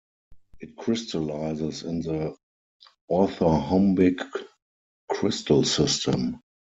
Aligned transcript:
It 0.59 0.75
crystallizes 0.77 1.83
in 1.83 2.01
the 2.01 2.35
orthorhombic 3.11 4.17
crystal 5.07 5.63
system. 5.63 6.41